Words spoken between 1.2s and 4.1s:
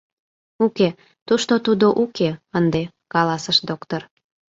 тушто тудо уке... ынде,— каласыш доктыр.